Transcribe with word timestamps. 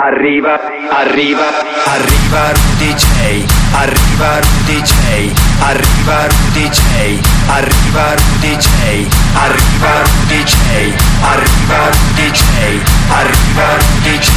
Arriva, 0.00 0.58
arriva, 0.90 1.48
arriva 1.84 2.48
un 2.48 2.78
DJ, 2.78 3.44
arriva 3.74 4.40
un 4.40 4.64
DJ, 4.64 5.51
arriva 5.64 6.26
Rudy 6.26 6.68
J, 6.68 7.20
arriva 7.46 8.14
Rudy 8.14 8.56
J, 8.56 9.06
arriva 9.34 10.02
Rudy 10.02 10.42
J, 10.42 10.94
arriva 11.20 11.88
Rudy 11.88 12.30
J, 12.30 12.42
arriva 13.08 13.76
Rudy 13.76 14.18
J, 14.18 14.30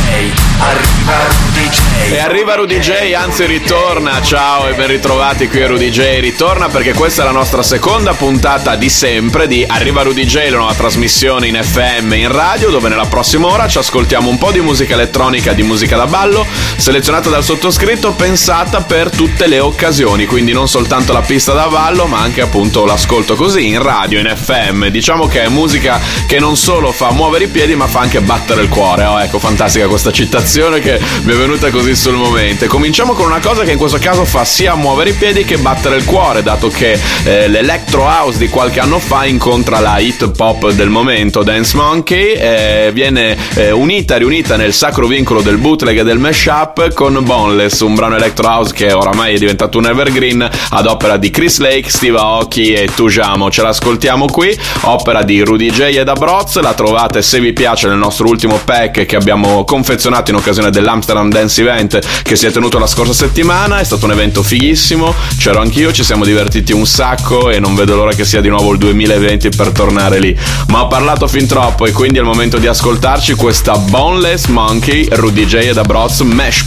arriva 0.60 1.18
Rudy 1.28 1.70
J. 1.70 2.12
E 2.12 2.20
arriva 2.20 2.56
Rudy 2.56 2.80
J, 2.80 3.14
anzi 3.14 3.46
ritorna, 3.46 4.22
ciao 4.22 4.68
e 4.68 4.74
ben 4.74 4.88
ritrovati 4.88 5.48
qui 5.48 5.64
a 5.64 5.68
Rudy 5.68 5.90
J, 5.90 6.20
ritorna 6.20 6.68
perché 6.68 6.94
questa 6.94 7.24
è 7.24 7.26
la 7.26 7.32
nostra 7.32 7.64
seconda 7.64 8.14
puntata 8.14 8.76
di 8.76 8.90
sempre 8.90 9.48
di 9.48 9.66
Arriva 9.68 10.04
Rudy 10.04 10.26
J, 10.26 10.50
la 10.52 10.58
nuova 10.58 10.76
trasmissione 10.76 11.48
in 11.48 11.60
FM 11.60 12.14
in 12.14 12.32
radio 12.32 12.70
dove 12.70 12.88
nella 12.88 13.08
prossima 13.08 13.48
ora 13.48 13.68
ci 13.68 13.80
ascoltiamo 13.80 14.30
un 14.30 14.38
po' 14.38 14.52
di 14.52 14.62
musica 14.62 14.94
elettronica 14.94 15.54
di 15.54 15.64
musica 15.64 15.98
da 15.98 16.06
ballo, 16.06 16.46
selezionata 16.78 17.30
dal 17.30 17.44
sottoscritto, 17.44 18.12
pensata 18.12 18.82
per 18.82 19.10
tutte 19.10 19.48
le 19.48 19.60
occasioni, 19.60 20.28
quindi 20.28 20.54
non 20.54 20.68
soltanto 20.68 21.14
la 21.16 21.22
pista 21.22 21.54
da 21.54 21.70
ballo, 21.70 22.08
ma 22.08 22.20
anche 22.20 22.42
appunto 22.42 22.84
l'ascolto 22.84 23.36
così 23.36 23.68
in 23.68 23.82
radio, 23.82 24.20
in 24.20 24.30
FM. 24.36 24.88
Diciamo 24.88 25.28
che 25.28 25.44
è 25.44 25.48
musica 25.48 25.98
che 26.28 26.40
non 26.40 26.58
solo 26.58 26.92
fa 26.92 27.14
muovere 27.14 27.46
i 27.46 27.48
piedi, 27.48 27.74
ma 27.74 27.88
fa 27.88 28.02
anche 28.02 28.20
battere 28.20 28.64
il 28.64 28.68
cuore. 28.68 29.06
Oh, 29.06 29.22
ecco, 29.22 29.40
fantastica 29.40 29.88
questa 29.88 30.12
citazione 30.12 30.82
che 30.82 31.00
mi 31.24 31.32
è 31.32 31.36
venuta 31.38 31.70
così 31.70 31.96
sul 31.96 32.16
momento. 32.16 32.66
Cominciamo 32.68 33.14
con 33.14 33.28
una 33.28 33.40
cosa 33.40 33.64
che 33.64 33.72
in 33.72 33.78
questo 33.78 33.98
caso 33.98 34.26
fa 34.26 34.44
sia 34.44 34.76
muovere 34.76 35.12
i 35.12 35.14
piedi 35.14 35.46
che 35.46 35.58
battere 35.58 35.96
il 35.96 36.04
cuore, 36.04 36.44
dato 36.44 36.68
che 36.68 37.00
eh, 37.24 37.48
l'electro 37.48 38.02
house 38.02 38.38
di 38.38 38.50
qualche 38.50 38.82
anno 38.82 39.00
fa 39.00 39.24
incontra 39.26 39.80
la 39.80 39.98
hit 40.00 40.32
pop 40.32 40.70
del 40.72 40.90
momento, 40.90 41.44
Dance 41.44 41.78
Monkey, 41.78 42.34
eh, 42.34 42.92
viene 42.94 43.38
eh, 43.54 43.72
unita, 43.72 44.18
riunita 44.18 44.58
nel 44.58 44.74
sacro 44.74 45.08
vincolo 45.08 45.42
del 45.42 45.60
bootleg 45.60 45.98
e 45.98 46.04
del 46.04 46.20
mashup 46.20 46.94
con 46.94 47.18
Boneless, 47.24 47.80
un 47.80 47.96
brano 47.96 48.18
electro 48.18 48.48
house 48.50 48.74
che 48.74 48.92
oramai 48.92 49.36
è 49.36 49.38
diventato 49.38 49.78
un 49.78 49.86
evergreen 49.86 50.50
ad 50.72 50.88
opera 50.96 51.18
di 51.18 51.30
Chris 51.30 51.60
Lake, 51.60 51.90
Steve 51.90 52.18
Aoki 52.18 52.74
e 52.74 52.90
Tujamo. 52.94 53.52
Ce 53.52 53.62
l'ascoltiamo 53.62 54.28
qui, 54.28 54.58
opera 54.82 55.24
di 55.24 55.42
Rudy 55.42 55.70
J 55.70 55.82
ed 55.98 56.08
Abroz, 56.08 56.60
la 56.62 56.74
trovate 56.74 57.22
se 57.22 57.42
vi 57.42 57.52
piace 57.52 57.88
nel 57.88 57.98
nostro 57.98 58.28
ultimo 58.28 58.60
pack 58.64 59.06
che 59.06 59.16
abbiamo 59.16 59.66
confezionato 59.66 60.32
in 60.32 60.38
occasione 60.38 60.72
dell'Amsterdam 60.72 61.30
Dance 61.30 61.62
Event 61.62 62.00
che 62.24 62.36
si 62.36 62.46
è 62.46 62.52
tenuto 62.52 62.80
la 62.80 62.88
scorsa 62.88 63.14
settimana, 63.14 63.80
è 63.80 63.84
stato 63.84 64.06
un 64.06 64.12
evento 64.12 64.42
fighissimo, 64.42 65.14
c'ero 65.38 65.60
anch'io, 65.60 65.92
ci 65.92 66.04
siamo 66.04 66.24
divertiti 66.24 66.72
un 66.72 66.86
sacco 66.86 67.50
e 67.50 67.60
non 67.60 67.76
vedo 67.76 67.96
l'ora 67.96 68.14
che 68.14 68.24
sia 68.24 68.40
di 68.40 68.50
nuovo 68.50 68.72
il 68.72 68.78
2020 68.78 69.50
per 69.50 69.72
tornare 69.72 70.20
lì. 70.20 70.38
Ma 70.70 70.84
ho 70.84 70.88
parlato 70.88 71.28
fin 71.28 71.46
troppo 71.46 71.86
e 71.86 71.92
quindi 71.92 72.20
è 72.20 72.22
il 72.22 72.28
momento 72.28 72.58
di 72.58 72.68
ascoltarci 72.68 73.36
questa 73.36 73.78
Boneless 73.78 74.46
Monkey 74.48 75.08
Rudy 75.12 75.46
DJ 75.46 75.68
ed 75.68 75.78
Abroz 75.78 76.22
Mesh 76.22 76.64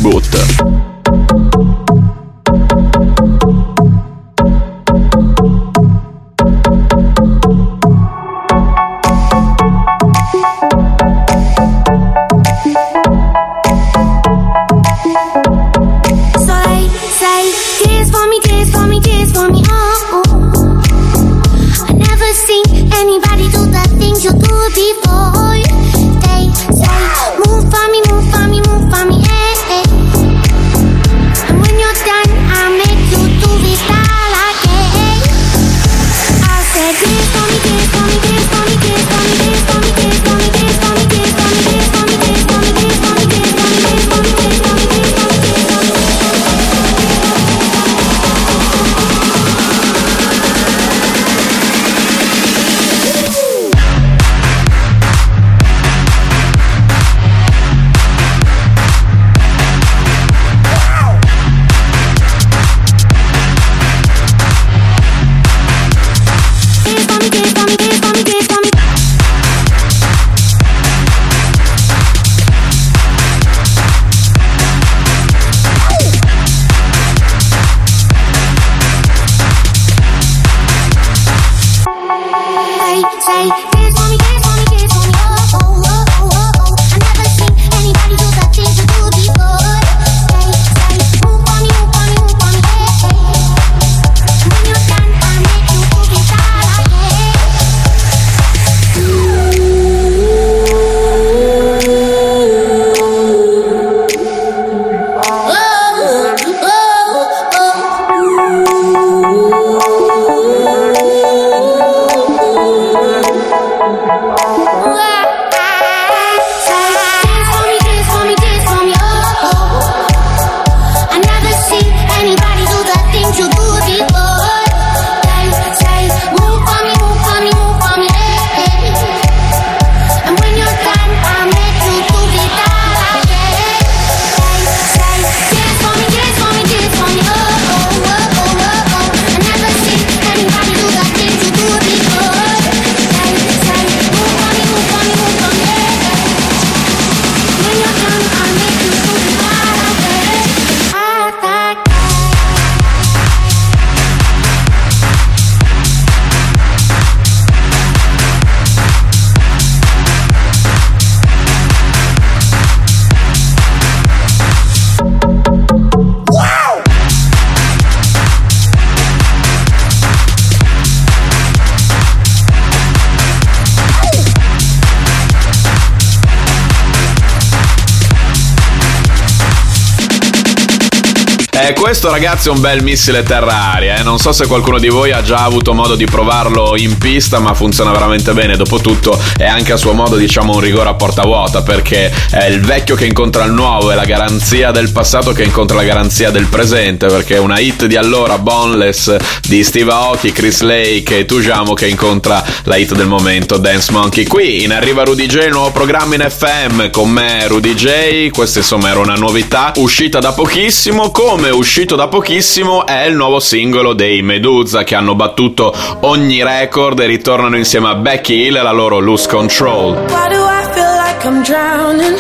Eh, 181.60 181.72
questo 181.72 182.08
ragazzi 182.08 182.48
è 182.48 182.52
un 182.52 182.60
bel 182.60 182.84
missile 182.84 183.24
terra-aria, 183.24 183.96
eh. 183.96 184.02
non 184.04 184.20
so 184.20 184.30
se 184.30 184.46
qualcuno 184.46 184.78
di 184.78 184.88
voi 184.88 185.10
ha 185.10 185.22
già 185.22 185.42
avuto 185.42 185.74
modo 185.74 185.96
di 185.96 186.04
provarlo 186.04 186.76
in 186.76 186.96
pista, 186.98 187.40
ma 187.40 187.52
funziona 187.52 187.90
veramente 187.90 188.32
bene. 188.32 188.56
Dopotutto 188.56 189.20
è 189.36 189.44
anche 189.44 189.72
a 189.72 189.76
suo 189.76 189.92
modo 189.92 190.14
diciamo 190.14 190.54
un 190.54 190.60
rigore 190.60 190.88
a 190.88 190.94
porta 190.94 191.22
vuota, 191.22 191.62
perché 191.62 192.12
è 192.30 192.44
il 192.44 192.60
vecchio 192.60 192.94
che 192.94 193.06
incontra 193.06 193.44
il 193.44 193.52
nuovo, 193.52 193.90
è 193.90 193.96
la 193.96 194.04
garanzia 194.04 194.70
del 194.70 194.92
passato 194.92 195.32
che 195.32 195.42
incontra 195.42 195.76
la 195.76 195.82
garanzia 195.82 196.30
del 196.30 196.46
presente, 196.46 197.08
perché 197.08 197.38
una 197.38 197.58
hit 197.58 197.86
di 197.86 197.96
allora, 197.96 198.38
Boneless, 198.38 199.16
di 199.42 199.64
Steve 199.64 199.90
Aoki, 199.90 200.30
Chris 200.30 200.60
Lake 200.60 201.18
e 201.18 201.24
Tujamo 201.24 201.74
che 201.74 201.88
incontra 201.88 202.42
la 202.64 202.76
hit 202.76 202.94
del 202.94 203.08
momento, 203.08 203.56
Dance 203.56 203.90
Monkey. 203.90 204.24
Qui 204.24 204.62
in 204.62 204.72
arriva 204.72 205.02
Rudy 205.02 205.26
J, 205.26 205.46
il 205.46 205.50
nuovo 205.50 205.72
programma 205.72 206.14
in 206.14 206.24
FM, 206.28 206.90
con 206.90 207.10
me 207.10 207.48
Rudy 207.48 207.74
J, 207.74 208.30
questa 208.30 208.60
insomma 208.60 208.90
era 208.90 209.00
una 209.00 209.16
novità, 209.16 209.72
uscita 209.76 210.20
da 210.20 210.32
pochissimo, 210.32 211.10
come 211.10 211.46
uscito 211.50 211.96
da 211.96 212.08
pochissimo 212.08 212.86
è 212.86 213.04
il 213.04 213.14
nuovo 213.14 213.40
singolo 213.40 213.92
dei 213.92 214.22
Medusa 214.22 214.84
che 214.84 214.94
hanno 214.94 215.14
battuto 215.14 215.74
ogni 216.00 216.42
record 216.42 216.98
e 217.00 217.06
ritornano 217.06 217.56
insieme 217.56 217.88
a 217.88 217.94
Becky 217.94 218.46
Hill 218.46 218.56
e 218.56 218.62
la 218.62 218.72
loro 218.72 218.98
Lose 218.98 219.28
Control. 219.28 219.94
Why 220.08 220.28
do 220.28 220.44
I 220.44 220.64
feel 220.72 220.94
like 220.96 221.26
I'm 221.26 221.42
drowning? 221.42 222.16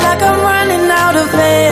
Like 0.00 0.22
I'm 0.22 0.40
running 0.40 0.90
out 0.90 1.16
of 1.16 1.34
air. 1.34 1.71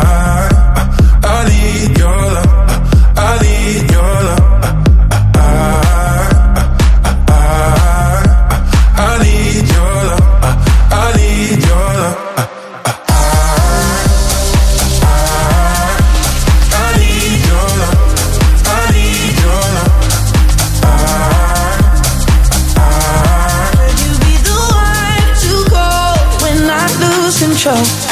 control. 27.63 28.10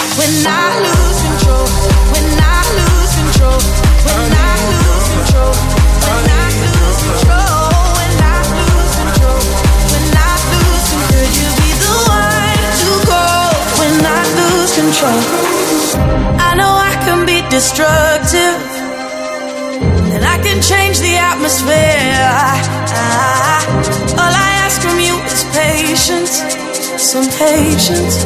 Some 27.09 27.25
patience, 27.25 28.17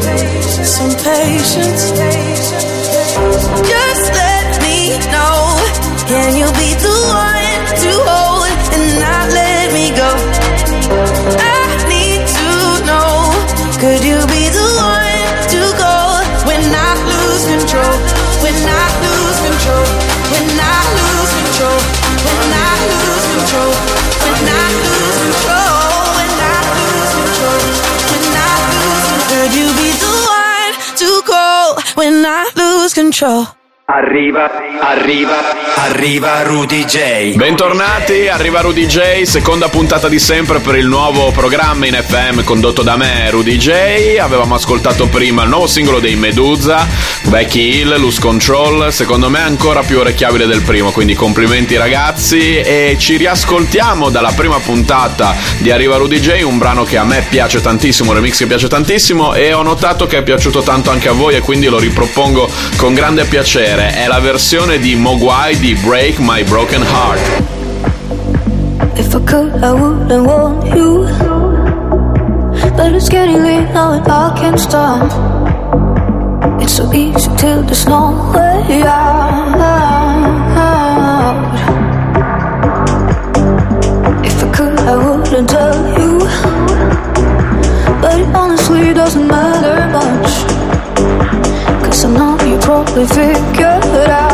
some 0.68 0.92
patience. 0.92 1.92
Just 3.72 4.06
let 4.12 4.62
me 4.62 5.00
know. 5.08 5.56
Can 6.06 6.36
you 6.36 6.48
be 6.60 6.74
the 6.84 6.96
one 7.08 7.33
control? 32.94 33.63
Arriva, 33.96 34.50
arriva, 34.82 35.36
arriva 35.76 36.42
Rudy 36.42 36.84
J. 36.84 37.36
Bentornati, 37.36 38.28
arriva 38.28 38.62
Rudy 38.62 38.88
J, 38.88 39.22
seconda 39.22 39.70
puntata 39.70 40.10
di 40.10 40.18
sempre 40.18 40.60
per 40.62 40.78
il 40.78 40.88
nuovo 40.88 41.30
programma 41.30 41.86
in 41.86 41.94
FM 41.94 42.44
condotto 42.44 42.82
da 42.82 42.98
me, 42.98 43.30
Rudy 43.30 43.56
J. 43.56 44.18
Avevamo 44.20 44.56
ascoltato 44.56 45.06
prima 45.10 45.44
il 45.44 45.50
nuovo 45.50 45.68
singolo 45.68 46.00
dei 46.00 46.16
Medusa, 46.16 46.88
Becky 47.26 47.82
Hill, 47.82 48.00
Loose 48.00 48.20
Control, 48.20 48.92
secondo 48.92 49.30
me 49.30 49.42
ancora 49.42 49.84
più 49.84 50.00
orecchiabile 50.00 50.48
del 50.48 50.64
primo, 50.64 50.90
quindi 50.90 51.14
complimenti 51.14 51.78
ragazzi 51.78 52.62
e 52.62 52.96
ci 52.98 53.18
riascoltiamo 53.18 54.10
dalla 54.10 54.32
prima 54.32 54.58
puntata 54.58 55.36
di 55.60 55.70
Arriva 55.70 55.98
Rudy 55.98 56.20
J, 56.20 56.42
un 56.42 56.58
brano 56.58 56.84
che 56.84 56.98
a 56.98 57.04
me 57.04 57.24
piace 57.30 57.62
tantissimo, 57.62 58.10
un 58.10 58.16
remix 58.16 58.40
che 58.40 58.48
piace 58.48 58.68
tantissimo 58.68 59.36
e 59.36 59.54
ho 59.54 59.62
notato 59.62 60.08
che 60.08 60.18
è 60.18 60.24
piaciuto 60.24 60.64
tanto 60.64 60.90
anche 60.90 61.10
a 61.10 61.14
voi 61.14 61.36
e 61.36 61.42
quindi 61.42 61.68
lo 61.68 61.78
ripropongo 61.78 62.50
con 62.76 62.96
grande 62.96 63.26
piacere 63.26 63.83
è 63.92 64.08
la 64.08 64.20
versione 64.20 64.80
di 64.80 64.96
Mogwai 64.96 65.58
di 65.60 65.74
Break 65.76 66.20
My 66.20 66.44
Broken 66.44 66.82
Heart. 66.82 67.42
If 68.96 69.14
I 69.16 69.20
could, 69.26 69.64
I 69.64 69.72
wouldn't 69.72 70.26
want 70.26 70.66
you. 70.76 71.08
But 72.76 72.94
it's 72.94 73.10
getting 73.10 73.42
late 73.42 73.72
now 73.74 73.94
and 73.94 74.08
I 74.08 74.34
can't 74.36 74.60
stop. 74.60 75.12
It's 76.62 76.74
so 76.74 76.92
easy 76.94 77.30
till 77.36 77.64
there's 77.64 77.86
no 77.88 78.32
way 78.34 78.84
out. 78.84 79.44
If 84.24 84.44
I 84.44 84.52
could, 84.52 84.80
I 84.80 84.96
wouldn't 84.96 85.50
tell 85.50 85.76
you. 86.00 86.20
But 88.02 88.20
it 88.20 88.36
honestly 88.36 88.94
doesn't 88.94 89.28
matter 89.28 89.90
much. 89.92 90.83
Cause 91.94 92.06
I 92.06 92.10
know 92.10 92.44
you 92.44 92.58
probably 92.58 93.06
figured 93.06 94.10
out 94.10 94.34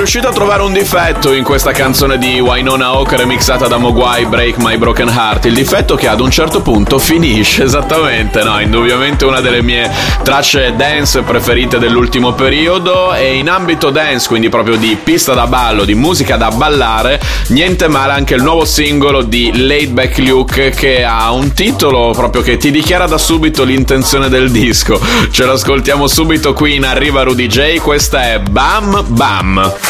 riuscito 0.00 0.28
a 0.28 0.32
trovare 0.32 0.62
un 0.62 0.72
difetto 0.72 1.34
in 1.34 1.44
questa 1.44 1.72
canzone 1.72 2.16
di 2.16 2.40
Wynonna 2.40 2.96
Oak 2.96 3.12
remixata 3.12 3.66
da 3.66 3.76
Mogwai 3.76 4.24
Break 4.24 4.56
My 4.56 4.78
Broken 4.78 5.08
Heart. 5.08 5.44
Il 5.44 5.52
difetto 5.52 5.94
che 5.94 6.08
ad 6.08 6.20
un 6.20 6.30
certo 6.30 6.62
punto 6.62 6.98
finisce 6.98 7.64
esattamente, 7.68 8.42
no? 8.42 8.58
Indubbiamente 8.60 9.26
una 9.26 9.42
delle 9.42 9.60
mie 9.60 9.90
tracce 10.22 10.74
dance 10.74 11.20
preferite 11.20 11.78
dell'ultimo 11.78 12.32
periodo 12.32 13.12
e 13.12 13.34
in 13.34 13.50
ambito 13.50 13.90
dance, 13.90 14.26
quindi 14.26 14.48
proprio 14.48 14.76
di 14.76 14.96
pista 15.02 15.34
da 15.34 15.46
ballo, 15.46 15.84
di 15.84 15.94
musica 15.94 16.38
da 16.38 16.50
ballare, 16.50 17.20
niente 17.48 17.86
male 17.86 18.14
anche 18.14 18.36
il 18.36 18.42
nuovo 18.42 18.64
singolo 18.64 19.20
di 19.20 19.50
Laid 19.54 19.90
Back 19.90 20.16
Luke 20.16 20.70
che 20.70 21.04
ha 21.04 21.30
un 21.30 21.52
titolo 21.52 22.12
proprio 22.12 22.40
che 22.40 22.56
ti 22.56 22.70
dichiara 22.70 23.06
da 23.06 23.18
subito 23.18 23.64
l'intenzione 23.64 24.30
del 24.30 24.50
disco. 24.50 24.98
Ce 25.30 25.44
l'ascoltiamo 25.44 26.06
subito 26.06 26.54
qui 26.54 26.76
in 26.76 26.86
Arriva 26.86 27.22
Rudy 27.22 27.48
J, 27.48 27.76
questa 27.80 28.32
è 28.32 28.38
Bam 28.38 29.04
Bam. 29.08 29.89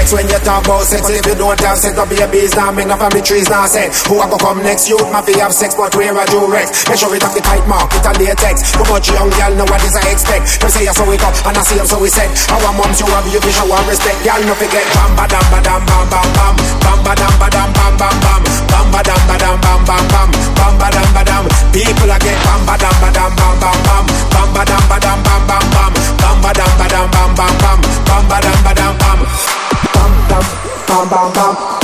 Are 0.00 0.08
vexed 0.08 0.16
when 0.16 0.24
you 0.32 0.40
talk 0.40 0.64
about 0.64 0.88
sex 0.88 1.04
If 1.12 1.28
you 1.28 1.36
don't 1.36 1.60
have 1.60 1.76
sex, 1.76 1.92
no 1.92 2.08
babies, 2.08 2.56
now 2.56 2.72
make 2.72 2.88
no 2.88 2.96
family 2.96 3.20
trees, 3.20 3.52
now 3.52 3.68
say 3.68 3.92
Who 4.08 4.16
a 4.16 4.24
go 4.32 4.40
come 4.40 4.64
next? 4.64 4.88
You 4.88 4.96
my 5.12 5.20
fi 5.20 5.36
have 5.44 5.52
sex, 5.52 5.76
but 5.76 5.92
where 5.92 6.16
a 6.16 6.24
do 6.24 6.40
Rex 6.48 6.88
Make 6.88 6.96
sure 6.96 7.12
it 7.12 7.20
have 7.20 7.36
the 7.36 7.44
tight 7.44 7.68
mark, 7.68 7.92
it 7.92 8.08
a 8.08 8.12
latex 8.16 8.72
Too 8.72 8.80
much 8.88 9.12
young 9.12 9.28
girl, 9.28 9.52
know 9.60 9.68
what 9.68 9.84
is 9.84 9.92
I 9.92 10.08
expect 10.08 10.56
Them 10.56 10.72
say 10.72 10.88
you 10.88 10.94
so 10.96 11.04
we 11.04 11.20
up, 11.20 11.36
and 11.44 11.52
I 11.52 11.60
see 11.68 11.76
them 11.76 11.84
so 11.84 12.00
we 12.00 12.08
said 12.08 12.32
Our 12.48 12.72
moms, 12.72 12.96
you 12.96 13.12
have 13.12 13.28
you, 13.28 13.44
show 13.52 13.68
our 13.68 13.84
respect 13.84 14.24
Girl, 14.24 14.40
no 14.40 14.56
forget 14.56 14.88
Bam 14.96 15.12
ba 15.20 15.28
dam 15.28 15.44
ba 15.52 15.60
dam 15.60 15.80
bam 15.84 16.04
bam 16.08 16.28
bam 16.32 16.54
Bam 16.80 16.98
ba 17.04 17.12
dam 17.12 17.34
ba 17.36 17.48
dam 17.52 17.68
bam 17.76 17.92
bam 18.00 18.16
bam 18.24 18.40
Bam 18.72 18.86
ba 18.88 19.00
dam 19.04 19.20
ba 19.28 19.36
dam 19.36 19.56
bam 19.60 19.80
bam 19.84 20.04
bam 20.08 20.28
Bam 20.56 20.72
ba 20.80 20.88
dam 20.88 21.08
ba 21.12 21.22
dam 21.28 21.44
People 21.76 22.08
are 22.08 22.20
get 22.24 22.40
bam 22.48 22.60
ba 22.64 22.74
dam 22.80 22.94
ba 23.04 23.08
dam 23.12 23.30
bam 23.36 23.52
bam 23.60 23.76
bam 23.84 24.04
Bam 24.32 24.48
ba 24.56 24.62
dam 24.64 24.82
ba 24.88 24.96
dam 24.96 25.18
bam 25.20 25.40
bam 25.44 25.64
bam 25.76 25.92
Bam 26.24 26.36
ba 26.40 26.50
dam 26.56 26.72
ba 26.80 26.86
dam 26.88 27.06
bam 27.12 27.30
bam 27.36 27.52
bam 27.60 27.78
Bam 28.08 28.24
ba 28.32 28.38
dam 28.40 28.58
ba 28.64 28.72
dam 28.72 28.79
bam 31.00 31.08
bam 31.08 31.32
bam 31.32 31.79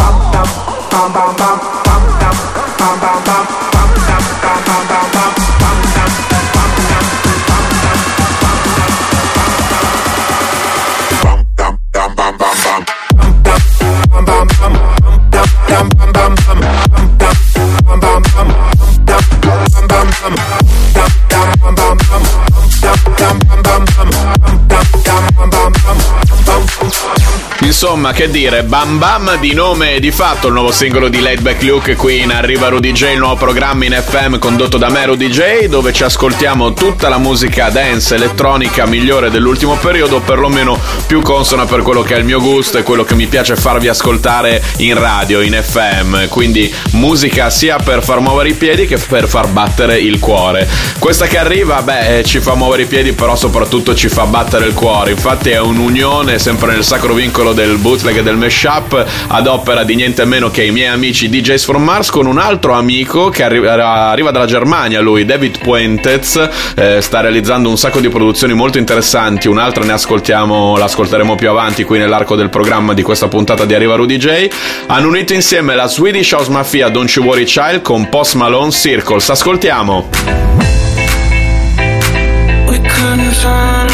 Insomma, 27.66 28.12
che 28.12 28.30
dire, 28.30 28.62
Bam 28.62 28.98
Bam 28.98 29.38
di 29.40 29.52
nome 29.52 29.94
e 29.94 30.00
di 30.00 30.12
fatto 30.12 30.46
il 30.46 30.52
nuovo 30.52 30.70
singolo 30.70 31.08
di 31.08 31.18
Laid 31.18 31.40
Back 31.40 31.62
Luke 31.64 31.96
qui 31.96 32.20
in 32.20 32.30
Arriva 32.30 32.68
Rudy 32.68 32.92
J, 32.92 33.10
il 33.10 33.18
nuovo 33.18 33.34
programma 33.34 33.84
in 33.84 34.00
FM 34.00 34.38
condotto 34.38 34.78
da 34.78 34.88
me 34.88 35.04
Rudy 35.04 35.28
J, 35.28 35.66
dove 35.66 35.92
ci 35.92 36.04
ascoltiamo 36.04 36.74
tutta 36.74 37.08
la 37.08 37.18
musica 37.18 37.68
dance 37.68 38.14
elettronica 38.14 38.86
migliore 38.86 39.30
dell'ultimo 39.30 39.74
periodo, 39.74 40.20
perlomeno 40.20 40.78
più 41.08 41.20
consona 41.22 41.66
per 41.66 41.82
quello 41.82 42.02
che 42.02 42.14
è 42.14 42.18
il 42.18 42.24
mio 42.24 42.40
gusto 42.40 42.78
e 42.78 42.84
quello 42.84 43.02
che 43.02 43.16
mi 43.16 43.26
piace 43.26 43.56
farvi 43.56 43.88
ascoltare 43.88 44.62
in 44.76 44.96
radio, 44.96 45.40
in 45.40 45.60
FM. 45.60 46.28
Quindi 46.28 46.72
musica 46.92 47.50
sia 47.50 47.78
per 47.78 48.04
far 48.04 48.20
muovere 48.20 48.50
i 48.50 48.54
piedi 48.54 48.86
che 48.86 48.96
per 48.96 49.26
far 49.26 49.48
battere 49.48 49.98
il 49.98 50.20
cuore. 50.20 50.68
Questa 51.00 51.26
che 51.26 51.36
arriva, 51.36 51.82
beh, 51.82 52.22
ci 52.24 52.38
fa 52.38 52.54
muovere 52.54 52.82
i 52.82 52.86
piedi, 52.86 53.12
però 53.12 53.34
soprattutto 53.34 53.92
ci 53.92 54.08
fa 54.08 54.24
battere 54.24 54.66
il 54.66 54.72
cuore. 54.72 55.10
Infatti 55.10 55.50
è 55.50 55.58
un'unione 55.58 56.38
sempre 56.38 56.70
nel 56.72 56.84
sacro 56.84 57.12
vincolo 57.12 57.54
del 57.56 57.78
bootleg 57.78 58.18
e 58.18 58.22
del 58.22 58.36
mashup 58.36 59.04
ad 59.28 59.46
opera 59.46 59.82
di 59.82 59.94
niente 59.94 60.26
meno 60.26 60.50
che 60.50 60.62
i 60.62 60.70
miei 60.70 60.88
amici 60.88 61.30
DJs 61.30 61.64
from 61.64 61.82
Mars 61.82 62.10
con 62.10 62.26
un 62.26 62.38
altro 62.38 62.74
amico 62.74 63.30
che 63.30 63.42
arri- 63.42 63.66
arriva 63.66 64.30
dalla 64.30 64.44
Germania, 64.44 65.00
lui 65.00 65.24
David 65.24 65.58
Puentez, 65.58 66.48
eh, 66.76 67.00
sta 67.00 67.20
realizzando 67.20 67.70
un 67.70 67.78
sacco 67.78 67.98
di 67.98 68.10
produzioni 68.10 68.52
molto 68.52 68.76
interessanti, 68.76 69.48
un'altra 69.48 69.84
ne 69.84 69.92
ascoltiamo, 69.92 70.76
l'ascolteremo 70.76 71.34
più 71.34 71.48
avanti 71.48 71.82
qui 71.84 71.98
nell'arco 71.98 72.36
del 72.36 72.50
programma 72.50 72.92
di 72.92 73.02
questa 73.02 73.28
puntata 73.28 73.64
di 73.64 73.74
Arriva 73.74 73.96
Rudy 73.96 74.18
J. 74.18 74.48
Hanno 74.88 75.08
unito 75.08 75.32
insieme 75.32 75.74
la 75.74 75.86
Swedish 75.86 76.30
House 76.32 76.50
Mafia 76.50 76.90
Don't 76.90 77.10
You 77.10 77.24
Worry 77.24 77.44
Child 77.44 77.80
con 77.80 78.08
Post 78.10 78.34
Malone 78.34 78.70
Circles. 78.70 79.30
Ascoltiamo. 79.30 80.10
We 82.68 82.78
couldn't 82.80 83.32
turn 83.40 83.85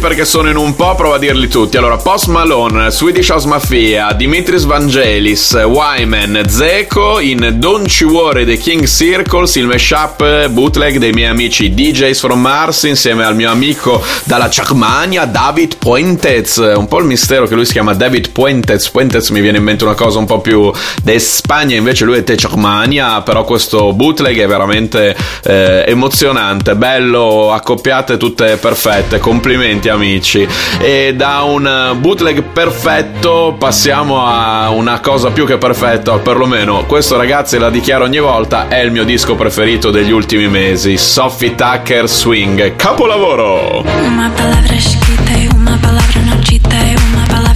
perché 0.00 0.24
sono 0.24 0.48
in 0.48 0.56
un 0.56 0.74
po', 0.74 0.94
provo 0.94 1.14
a 1.14 1.18
dirli 1.18 1.46
tutti. 1.46 1.76
Allora, 1.76 1.98
Post 1.98 2.28
Malone, 2.28 2.90
Swedish 2.90 3.28
House 3.28 3.46
Mafia, 3.46 4.12
Dimitris 4.14 4.64
Vangelis, 4.64 5.52
Wyman, 5.52 6.42
Zeko 6.48 7.20
in 7.20 7.56
Don't 7.58 7.90
You 8.00 8.10
Worry 8.10 8.46
The 8.46 8.56
King 8.56 8.86
Circles, 8.86 9.56
il 9.56 9.66
mashup 9.66 10.48
bootleg 10.48 10.96
dei 10.96 11.12
miei 11.12 11.28
amici 11.28 11.74
DJs 11.74 12.18
from 12.18 12.40
Mars 12.40 12.84
insieme 12.84 13.24
al 13.24 13.34
mio 13.34 13.50
amico 13.50 14.02
dalla 14.24 14.48
Ciacmania, 14.48 15.26
David 15.26 15.76
Puentez. 15.76 16.56
Un 16.56 16.88
po' 16.88 17.00
il 17.00 17.04
mistero 17.04 17.46
che 17.46 17.54
lui 17.54 17.66
si 17.66 17.72
chiama 17.72 17.92
David 17.92 18.30
Puentez. 18.30 18.88
Puentez 18.88 19.28
mi 19.28 19.42
viene 19.42 19.58
in 19.58 19.64
mente 19.64 19.84
una 19.84 19.94
cosa 19.94 20.18
un 20.18 20.24
po' 20.24 20.40
più 20.40 20.72
de 21.02 21.18
Spagna, 21.18 21.76
invece 21.76 22.06
lui 22.06 22.16
è 22.16 22.24
te 22.24 22.38
Ciacmania, 22.38 23.20
però 23.20 23.44
questo 23.44 23.92
bootleg 23.92 24.40
è 24.40 24.46
veramente 24.46 25.14
eh, 25.44 25.84
emozionante, 25.86 26.74
bello, 26.74 27.52
accoppiate 27.52 28.16
tutte 28.16 28.56
perfette, 28.56 29.18
complimenti 29.18 29.88
amici. 29.90 30.46
E 30.78 31.14
da 31.14 31.42
un 31.42 31.96
bootleg 31.98 32.42
perfetto 32.42 33.54
passiamo 33.58 34.24
a 34.24 34.70
una 34.70 35.00
cosa 35.00 35.30
più 35.30 35.44
che 35.46 35.58
perfetta, 35.58 36.18
perlomeno 36.18 36.84
questo 36.86 37.16
ragazzi 37.16 37.58
la 37.58 37.70
dichiaro 37.70 38.04
ogni 38.04 38.18
volta, 38.18 38.68
è 38.68 38.80
il 38.80 38.90
mio 38.90 39.04
disco 39.04 39.34
preferito 39.34 39.90
degli 39.90 40.12
ultimi 40.12 40.48
mesi, 40.48 40.96
Sophie 40.96 41.54
Tucker 41.54 42.08
Swing, 42.08 42.76
capolavoro! 42.76 43.84
Uma 44.02 44.30
palavra 44.34 44.74
escrita 44.74 45.32
e 45.32 45.48
uma 45.54 45.76
palavra 45.80 46.20
não 46.24 46.38
dita 46.40 46.76
e 46.76 46.94
uma 46.96 47.26
palavra 47.26 47.49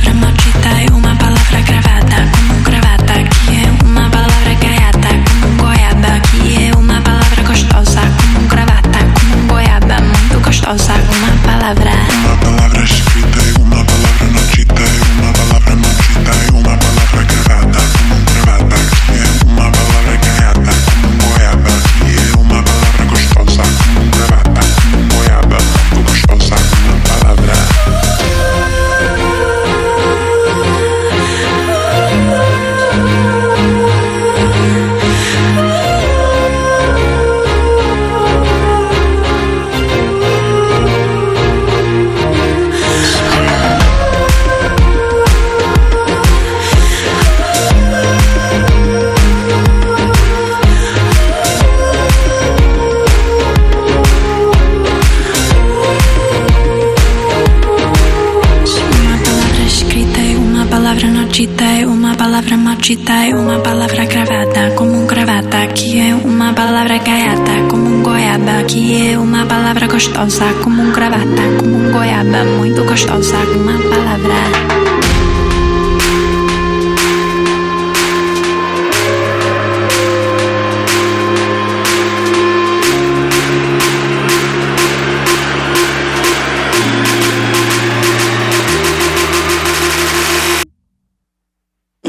gostosa 70.35 70.53
como 70.65 70.83
um 70.83 70.93
gravata 70.93 71.43
como 71.61 71.77
um 71.77 71.93
goiaba 71.93 72.45
muito 72.45 72.85
gostosa 72.85 73.37
uma 73.55 73.79
palavra. 73.79 74.75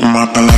Uma 0.02 0.28
palavra 0.28 0.55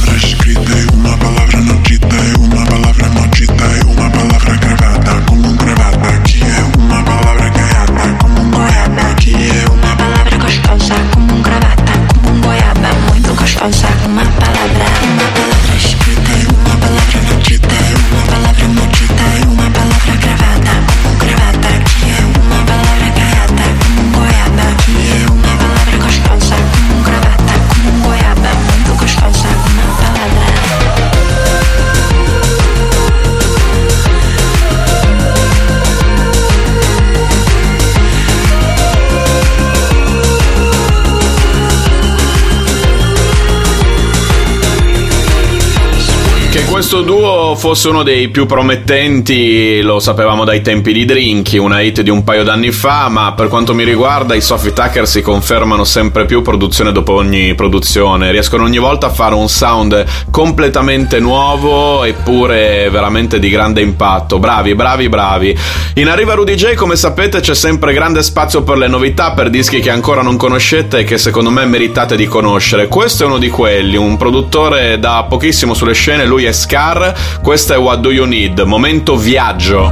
questo 46.90 47.06
duo 47.06 47.54
fosse 47.58 47.90
uno 47.90 48.02
dei 48.02 48.30
più 48.30 48.46
promettenti 48.46 49.82
lo 49.82 50.00
sapevamo 50.00 50.46
dai 50.46 50.62
tempi 50.62 50.94
di 50.94 51.04
Drinky, 51.04 51.58
una 51.58 51.82
hit 51.82 52.00
di 52.00 52.10
un 52.10 52.24
paio 52.24 52.46
d'anni 52.46 52.72
fa, 52.72 53.10
ma 53.10 53.34
per 53.34 53.50
quanto 53.50 53.74
mi 53.74 53.84
riguarda 53.84 54.36
i 54.36 54.40
Sophie 54.40 54.72
Tucker 54.72 55.06
si 55.06 55.22
confermano 55.22 55.84
sempre 55.84 56.24
più 56.24 56.42
produzione 56.42 56.94
dopo 56.94 57.12
ogni 57.16 57.56
produzione, 57.56 58.32
riescono 58.32 58.64
ogni 58.64 58.78
volta 58.78 59.08
a 59.08 59.10
fare 59.10 59.36
un 59.36 59.50
sound 59.50 60.06
completamente 60.32 61.20
nuovo 61.20 62.06
eppure 62.06 62.90
veramente 62.90 63.38
di 63.38 63.50
grande 63.50 63.82
impatto, 63.82 64.40
bravi, 64.40 64.74
bravi, 64.74 65.10
bravi. 65.10 65.58
In 65.96 66.08
Arriva 66.08 66.36
Rudy 66.36 66.56
J 66.56 66.76
come 66.76 66.96
sapete 66.96 67.42
c'è 67.42 67.54
sempre 67.54 67.92
grande 67.92 68.24
spazio 68.24 68.64
per 68.64 68.78
le 68.78 68.88
novità, 68.88 69.34
per 69.34 69.50
dischi 69.50 69.82
che 69.82 69.90
ancora 69.90 70.22
non 70.22 70.38
conoscete 70.38 71.00
e 71.00 71.04
che 71.04 71.18
secondo 71.18 71.50
me 71.50 71.66
meritate 71.66 72.16
di 72.16 72.28
conoscere. 72.28 72.88
Questo 72.88 73.24
è 73.24 73.26
uno 73.26 73.40
di 73.40 73.50
quelli, 73.50 73.98
un 73.98 74.16
produttore 74.16 75.00
da 75.00 75.26
pochissimo 75.28 75.74
sulle 75.74 75.94
scene, 75.94 76.26
lui 76.26 76.46
è 76.46 76.54
Scar, 76.78 77.40
questo 77.42 77.74
è 77.74 77.78
What 77.80 78.02
Do 78.02 78.12
You 78.12 78.28
Need, 78.28 78.60
momento 78.60 79.18
viaggio. 79.18 79.92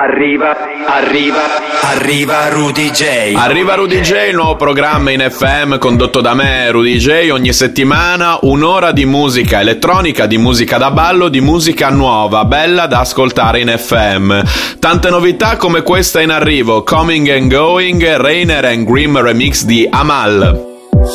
Arriva, 0.00 0.56
arriva, 0.86 1.40
arriva 1.80 2.48
Rudy 2.50 2.92
J. 2.92 3.34
Arriva 3.34 3.74
Rudy 3.74 3.98
J, 4.00 4.28
il 4.28 4.36
nuovo 4.36 4.54
programma 4.54 5.10
in 5.10 5.26
FM 5.28 5.78
condotto 5.78 6.20
da 6.20 6.34
me, 6.34 6.70
Rudy 6.70 6.98
J. 6.98 7.30
Ogni 7.32 7.52
settimana 7.52 8.38
un'ora 8.42 8.92
di 8.92 9.04
musica 9.04 9.58
elettronica, 9.58 10.26
di 10.26 10.38
musica 10.38 10.78
da 10.78 10.92
ballo, 10.92 11.28
di 11.28 11.40
musica 11.40 11.90
nuova, 11.90 12.44
bella 12.44 12.86
da 12.86 13.00
ascoltare 13.00 13.58
in 13.58 13.74
FM. 13.76 14.40
Tante 14.78 15.10
novità 15.10 15.56
come 15.56 15.82
questa 15.82 16.20
in 16.20 16.30
arrivo: 16.30 16.84
Coming 16.84 17.28
and 17.30 17.52
Going, 17.52 18.16
Rainer 18.18 18.66
and 18.66 18.86
Grim 18.86 19.20
remix 19.20 19.64
di 19.64 19.84
Amal. 19.90 20.64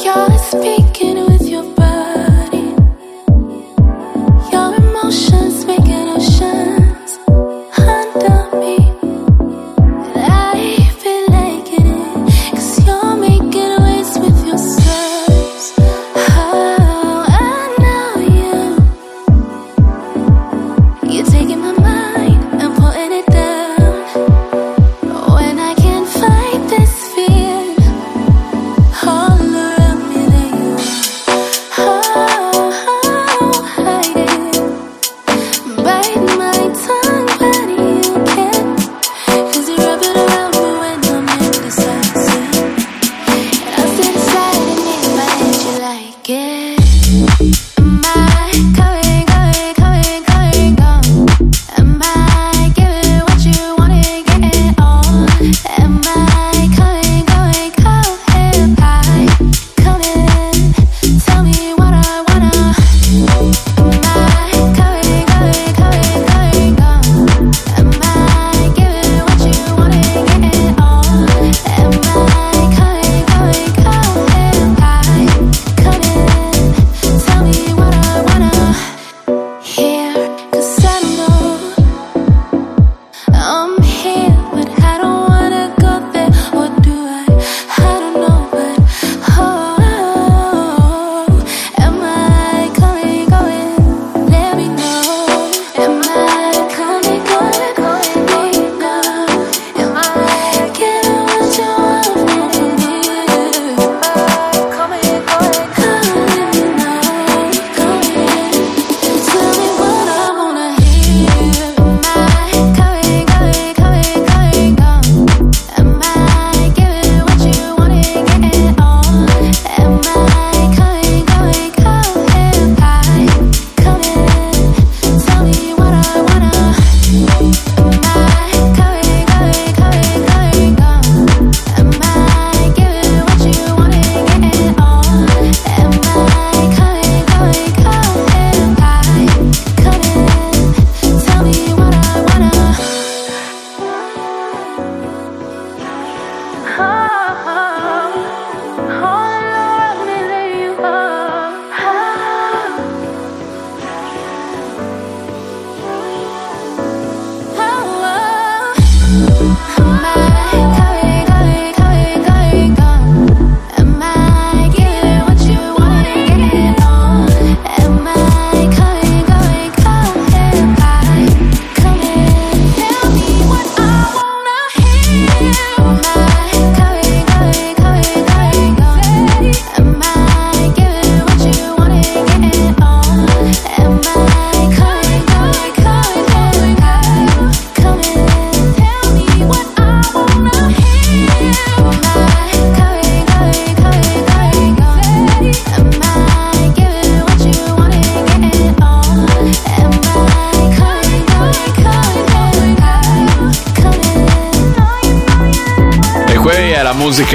You're 0.03 0.37
speaking 0.39 1.22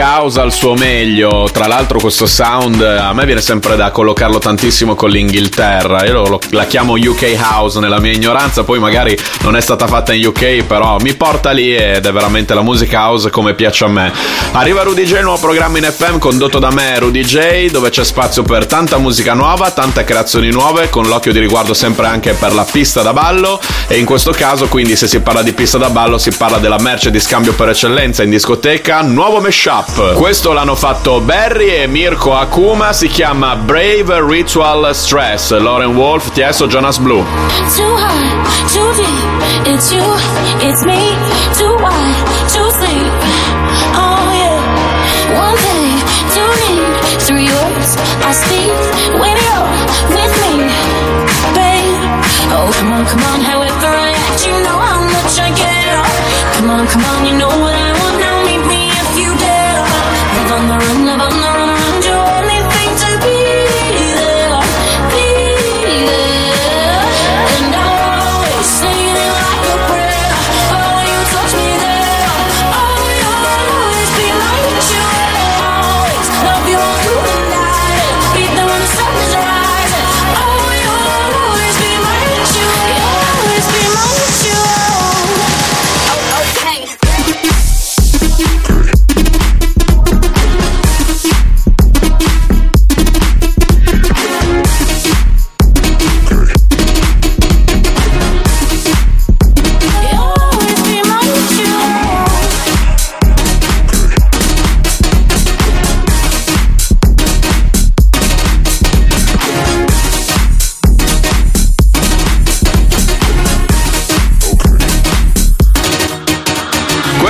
house 0.00 0.40
al 0.40 0.52
suo 0.52 0.74
meglio. 0.74 1.48
Tra 1.52 1.66
l'altro, 1.66 1.98
questo 1.98 2.26
sound 2.26 2.80
a 2.82 3.12
me 3.12 3.24
viene 3.24 3.40
sempre 3.40 3.76
da 3.76 3.90
collocarlo 3.90 4.38
tantissimo 4.38 4.94
con 4.94 5.10
l'Inghilterra. 5.10 6.04
Io 6.04 6.12
lo- 6.12 6.26
lo- 6.28 6.40
la 6.50 6.64
chiamo 6.66 6.94
UK 6.94 7.36
House 7.40 7.78
nella 7.80 7.98
mia 8.00 8.12
ignoranza. 8.12 8.64
Poi 8.64 8.78
magari 8.78 9.16
non 9.42 9.56
è 9.56 9.60
stata 9.60 9.86
fatta 9.86 10.12
in 10.12 10.26
UK, 10.26 10.62
però 10.64 10.96
mi 11.00 11.14
porta 11.14 11.50
lì 11.50 11.74
ed 11.74 12.04
è 12.06 12.12
veramente 12.12 12.54
la 12.54 12.62
music 12.62 12.92
house 12.92 13.30
come 13.30 13.54
piace 13.54 13.84
a 13.84 13.88
me. 13.88 14.12
Arriva 14.52 14.82
Rudy 14.82 15.04
J, 15.04 15.12
il 15.16 15.22
nuovo 15.22 15.38
programma 15.40 15.78
in 15.78 15.84
FM 15.84 16.18
condotto 16.18 16.58
da 16.58 16.70
me, 16.70 16.98
Rudy 16.98 17.22
J, 17.24 17.70
dove 17.70 17.90
c'è 17.90 18.04
spazio 18.04 18.42
per 18.42 18.66
tanta 18.66 18.98
musica 18.98 19.34
nuova, 19.34 19.70
tante 19.70 20.04
creazioni 20.04 20.50
nuove, 20.50 20.88
con 20.90 21.06
l'occhio 21.06 21.32
di 21.32 21.38
riguardo 21.38 21.74
sempre 21.74 22.06
anche 22.06 22.32
per 22.32 22.54
la 22.54 22.64
pista 22.64 23.02
da 23.02 23.12
ballo. 23.12 23.60
E 23.86 23.98
in 23.98 24.04
questo 24.04 24.30
caso, 24.32 24.66
quindi, 24.68 24.96
se 24.96 25.06
si 25.06 25.20
parla 25.20 25.42
di 25.42 25.52
pista 25.52 25.78
da 25.78 25.90
ballo, 25.90 26.18
si 26.18 26.30
parla 26.36 26.58
della 26.58 26.78
merce 26.78 27.10
di 27.10 27.20
scambio 27.20 27.52
per 27.54 27.68
eccellenza 27.70 28.22
in 28.22 28.30
discoteca, 28.30 29.02
nuovo 29.02 29.40
mashup. 29.40 29.87
Questo 29.94 30.52
l'hanno 30.52 30.76
fatto 30.76 31.20
Barry 31.20 31.70
e 31.70 31.86
Mirko 31.86 32.34
Akuma, 32.34 32.92
si 32.92 33.08
chiama 33.08 33.56
Brave 33.56 34.24
Ritual 34.24 34.94
Stress, 34.94 35.56
Lauren 35.58 35.96
Wolf, 35.96 36.30
Tiesto, 36.30 36.66
Jonas 36.68 36.98
Blue. 36.98 37.24
Too 37.74 37.96
high, 37.96 38.68
too 38.72 38.92
deep. 38.94 39.74
It's 39.74 39.90
you, 39.90 40.02
it's 40.60 40.84
me. 40.84 40.98
Too 41.56 41.74
wide, 41.82 42.24
too 42.52 42.70
sleep. 42.70 43.12
Oh 43.94 44.30
yeah. 44.32 44.60
One 45.36 45.56
day, 45.56 45.90
two 46.32 46.50
need, 46.62 46.94
three 47.26 47.48
words 47.50 47.96
I 48.24 48.32
speak 48.32 48.70
when 49.18 49.36
you're 49.36 49.68
with 50.14 50.34
me, 50.46 50.70
babe. 51.54 52.00
Oh 52.54 52.70
come 52.72 52.92
on, 52.92 53.04
come 53.04 53.22
on. 53.24 53.40
However 53.40 53.86
I 53.88 54.10
act, 54.14 54.46
you 54.46 54.52
know 54.62 54.78
how 54.78 55.00
much 55.02 55.38
I 55.40 55.50
care. 55.56 56.02
Come 56.54 56.70
on, 56.70 56.86
come 56.86 57.04
on. 57.04 57.26
You 57.26 57.36
know 57.38 57.67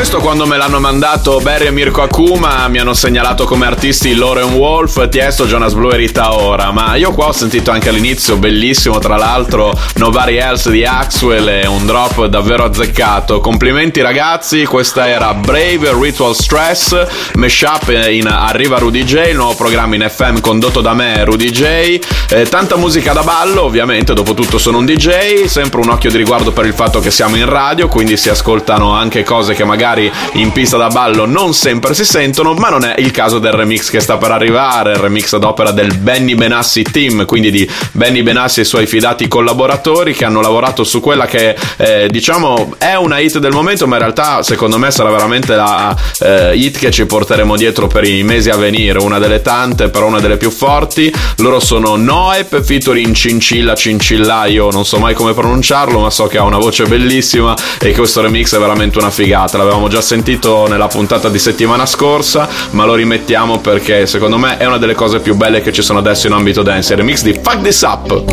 Questo 0.09 0.25
quando 0.25 0.47
me 0.47 0.57
l'hanno 0.57 0.81
mandato 0.81 1.39
Barry 1.43 1.67
e 1.67 1.71
Mirko 1.71 2.01
Akuma 2.01 2.67
mi 2.69 2.79
hanno 2.79 2.95
segnalato 2.95 3.45
come 3.45 3.67
artisti 3.67 4.15
Lauren 4.15 4.55
Wolf, 4.55 5.07
Tiesto, 5.11 5.45
Jonas 5.45 5.75
Blue 5.75 5.93
e 5.93 5.99
Rita 5.99 6.35
Ora, 6.35 6.71
ma 6.73 6.95
io 6.95 7.13
qua 7.13 7.27
ho 7.27 7.33
sentito 7.33 7.71
anche 7.71 7.91
all'inizio, 7.91 8.39
bellissimo 8.39 8.99
tra 9.01 9.17
l'altro, 9.17 9.71
Nobody 9.97 10.37
Else 10.37 10.71
di 10.71 10.83
Axwell 10.83 11.47
e 11.49 11.67
un 11.67 11.85
drop 11.85 12.25
davvero 12.25 12.65
azzeccato. 12.65 13.41
Complimenti 13.41 14.01
ragazzi, 14.01 14.65
questa 14.65 15.07
era 15.07 15.35
Brave 15.35 15.93
Ritual 16.01 16.35
Stress, 16.35 17.35
mashup 17.35 17.91
in 18.09 18.29
Arriva 18.29 18.79
Rudy 18.79 19.05
J, 19.05 19.29
il 19.29 19.37
nuovo 19.37 19.57
programma 19.57 19.95
in 19.95 20.07
FM 20.09 20.41
condotto 20.41 20.81
da 20.81 20.95
me 20.95 21.23
Rudy 21.25 21.51
J, 21.51 21.99
Eh, 22.31 22.47
tanta 22.49 22.77
musica 22.77 23.13
da 23.13 23.23
ballo 23.23 23.63
ovviamente, 23.63 24.15
dopo 24.15 24.33
tutto 24.33 24.57
sono 24.57 24.79
un 24.79 24.87
DJ, 24.87 25.45
sempre 25.45 25.81
un 25.81 25.91
occhio 25.91 26.11
di 26.11 26.17
riguardo 26.17 26.51
per 26.51 26.65
il 26.65 26.73
fatto 26.73 26.99
che 26.99 27.11
siamo 27.11 27.37
in 27.37 27.47
radio, 27.47 27.89
quindi 27.89 28.17
si 28.17 28.31
ascoltano 28.31 28.93
anche 28.93 29.23
cose 29.23 29.53
che 29.53 29.65
magari 29.65 29.97
in 30.33 30.53
pista 30.53 30.77
da 30.77 30.89
ballo 30.89 31.27
non 31.27 31.55
sempre 31.55 31.95
si 31.95 32.05
sentono, 32.05 32.55
ma 32.55 32.69
non 32.69 32.85
è 32.85 32.95
il 32.99 33.11
caso 33.11 33.39
del 33.39 33.53
remix 33.53 33.91
che 33.91 34.01
sta 34.01 34.17
per 34.17 34.31
arrivare, 34.31 34.93
il 34.93 34.99
remix 34.99 35.33
ad 35.33 35.45
opera 35.45 35.71
del 35.71 35.97
Benny 35.97 36.35
Benassi 36.35 36.83
Team, 36.83 37.25
quindi 37.25 37.51
di 37.51 37.69
Benny 37.93 38.23
Benassi 38.23 38.61
e 38.61 38.63
i 38.63 38.67
suoi 38.67 38.87
fidati 38.87 39.29
collaboratori 39.29 40.15
che 40.15 40.25
hanno 40.25 40.41
lavorato 40.41 40.85
su 40.85 41.01
quella 41.01 41.27
che 41.27 41.57
eh, 41.77 42.09
diciamo 42.11 42.75
è 42.79 42.95
una 42.95 43.19
hit 43.19 43.39
del 43.39 43.53
momento, 43.53 43.87
ma 43.87 43.97
in 43.97 44.03
realtà 44.03 44.43
secondo 44.43 44.79
me 44.79 44.91
sarà 44.91 45.11
veramente 45.11 45.55
la 45.55 45.97
eh, 46.21 46.57
hit 46.57 46.79
che 46.79 46.91
ci 46.91 47.07
porteremo 47.07 47.57
dietro 47.57 47.87
per 47.87 48.05
i 48.05 48.23
mesi 48.23 48.51
a 48.51 48.57
venire, 48.57 48.99
una 48.99 49.19
delle 49.19 49.43
tante, 49.43 49.89
però 49.89 50.07
una 50.07 50.21
delle 50.21 50.37
più 50.37 50.51
forti. 50.51 51.13
Loro 51.39 51.61
sono 51.61 51.97
Noep 51.97 52.63
featuring 52.63 53.15
Cincilla 53.15 53.75
Cincillaio, 53.75 54.71
non 54.71 54.85
so 54.85 54.99
mai 54.99 55.15
come 55.15 55.35
pronunciarlo, 55.35 56.01
ma 56.01 56.11
so 56.11 56.27
che 56.27 56.39
ha 56.39 56.43
una 56.43 56.59
voce 56.59 56.85
bellissima 56.85 57.57
e 57.81 57.93
questo 57.93 58.21
remix 58.21 58.55
è 58.55 58.59
veramente 58.59 58.99
una 58.99 59.11
figata. 59.11 59.57
L'avevamo 59.59 59.88
già 59.89 60.01
sentito 60.01 60.67
nella 60.69 60.87
puntata 60.87 61.29
di 61.29 61.39
settimana 61.39 61.87
scorsa, 61.87 62.49
ma 62.71 62.85
lo 62.85 62.95
rimettiamo 62.95 63.59
perché 63.59 64.07
secondo 64.07 64.39
me 64.39 64.59
è 64.59 64.67
una 64.67 64.79
delle 64.79 64.95
cose 64.95 65.21
più 65.21 65.35
belle 65.35 65.61
che 65.61 65.73
ci 65.73 65.83
sono 65.83 65.99
adesso 65.99 66.27
in 66.27 66.35
ambito 66.35 66.63
dance. 66.63 66.93
Il 66.93 66.99
remix 66.99 67.23
di 67.23 67.33
Fuck 67.33 67.63
This 67.63 67.81
Up. 67.83 68.25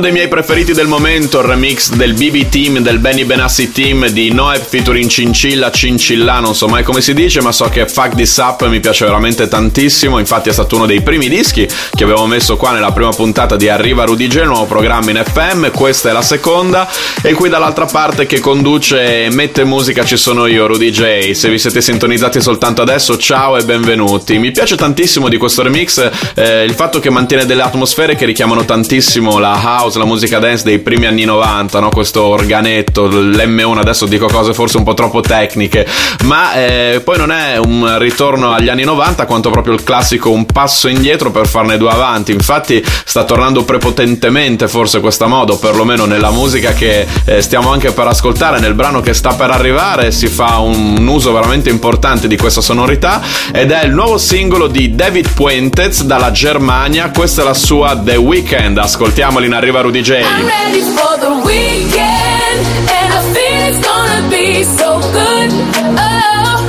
Dei 0.00 0.12
miei 0.12 0.28
preferiti 0.28 0.72
del 0.72 0.86
momento, 0.86 1.40
il 1.40 1.46
remix 1.46 1.90
del 1.92 2.14
BB 2.14 2.48
Team, 2.48 2.78
del 2.78 2.98
Benny 2.98 3.24
Benassi 3.24 3.70
Team 3.72 4.08
di 4.08 4.32
Noeb 4.32 4.62
featuring 4.62 5.08
Cincilla, 5.08 5.70
Cincilla, 5.70 6.40
non 6.40 6.54
so 6.54 6.68
mai 6.68 6.82
come 6.82 7.00
si 7.00 7.12
dice, 7.12 7.40
ma 7.42 7.52
so 7.52 7.68
che 7.68 7.86
Fuck 7.86 8.14
This 8.14 8.36
Up 8.36 8.66
mi 8.66 8.80
piace 8.80 9.04
veramente 9.04 9.48
tantissimo, 9.48 10.18
infatti 10.18 10.48
è 10.48 10.52
stato 10.52 10.76
uno 10.76 10.86
dei 10.86 11.02
primi 11.02 11.28
dischi 11.28 11.68
che 11.94 12.04
avevo 12.04 12.26
messo 12.26 12.56
qua 12.56 12.72
nella 12.72 12.92
prima 12.92 13.10
puntata 13.10 13.56
di 13.56 13.68
Arriva 13.68 14.04
Rudy 14.04 14.26
il 14.26 14.46
nuovo 14.46 14.66
programma 14.66 15.10
in 15.10 15.22
FM, 15.24 15.70
questa 15.70 16.10
è 16.10 16.12
la 16.12 16.22
seconda 16.22 16.88
e 17.22 17.32
qui 17.32 17.48
dall'altra 17.48 17.86
parte 17.86 18.26
che 18.26 18.38
conduce 18.38 19.24
e 19.24 19.30
mette 19.30 19.64
musica 19.64 20.04
ci 20.04 20.16
sono 20.16 20.46
io, 20.46 20.66
Rudy 20.66 20.90
J. 20.90 21.32
Se 21.32 21.48
vi 21.48 21.58
siete 21.58 21.80
sintonizzati 21.80 22.40
soltanto 22.40 22.82
adesso, 22.82 23.16
ciao 23.18 23.56
e 23.56 23.64
benvenuti. 23.64 24.38
Mi 24.38 24.52
piace 24.52 24.76
tantissimo 24.76 25.28
di 25.28 25.36
questo 25.36 25.62
remix 25.62 26.08
eh, 26.34 26.64
il 26.64 26.74
fatto 26.74 27.00
che 27.00 27.10
mantiene 27.10 27.44
delle 27.44 27.62
atmosfere 27.62 28.14
che 28.14 28.24
richiamano 28.24 28.64
tantissimo 28.64 29.38
la 29.38 29.60
house, 29.62 29.89
la 29.98 30.04
musica 30.04 30.38
dance 30.38 30.64
dei 30.64 30.78
primi 30.78 31.06
anni 31.06 31.24
90, 31.24 31.80
no? 31.80 31.88
questo 31.88 32.22
organetto, 32.22 33.08
l'M1, 33.08 33.78
adesso 33.78 34.06
dico 34.06 34.26
cose 34.26 34.54
forse 34.54 34.76
un 34.76 34.84
po' 34.84 34.94
troppo 34.94 35.20
tecniche, 35.20 35.86
ma 36.24 36.54
eh, 36.54 37.00
poi 37.04 37.18
non 37.18 37.32
è 37.32 37.56
un 37.56 37.98
ritorno 37.98 38.52
agli 38.52 38.68
anni 38.68 38.84
90 38.84 39.26
quanto 39.26 39.50
proprio 39.50 39.74
il 39.74 39.82
classico 39.82 40.30
un 40.30 40.46
passo 40.46 40.88
indietro 40.88 41.30
per 41.30 41.46
farne 41.46 41.76
due 41.76 41.90
avanti, 41.90 42.32
infatti 42.32 42.82
sta 43.04 43.24
tornando 43.24 43.64
prepotentemente 43.64 44.68
forse 44.68 45.00
questa 45.00 45.26
moda, 45.26 45.52
o 45.52 45.58
perlomeno 45.58 46.04
nella 46.04 46.30
musica 46.30 46.72
che 46.72 47.06
eh, 47.24 47.42
stiamo 47.42 47.70
anche 47.72 47.92
per 47.92 48.06
ascoltare, 48.06 48.60
nel 48.60 48.74
brano 48.74 49.00
che 49.00 49.14
sta 49.14 49.34
per 49.34 49.50
arrivare 49.50 50.12
si 50.12 50.28
fa 50.28 50.58
un 50.58 51.06
uso 51.06 51.32
veramente 51.32 51.70
importante 51.70 52.28
di 52.28 52.36
questa 52.36 52.60
sonorità 52.60 53.20
ed 53.52 53.70
è 53.70 53.84
il 53.84 53.92
nuovo 53.92 54.18
singolo 54.18 54.66
di 54.66 54.94
David 54.94 55.30
Puentez 55.34 56.02
dalla 56.04 56.30
Germania, 56.30 57.10
questa 57.10 57.42
è 57.42 57.44
la 57.44 57.54
sua 57.54 57.96
The 57.96 58.16
Weeknd, 58.16 58.78
ascoltiamoli 58.78 59.46
in 59.46 59.54
arriva 59.54 59.79
Rudy 59.84 60.02
J. 60.02 60.22
I'm 60.22 60.46
ready 60.46 60.80
for 60.80 61.16
the 61.24 61.32
weekend, 61.46 62.58
and 62.96 63.08
I 63.18 63.20
feel 63.34 63.60
it's 63.68 63.80
gonna 63.86 64.28
be 64.28 64.62
so 64.64 65.00
good. 65.00 65.50
Oh, 65.96 66.66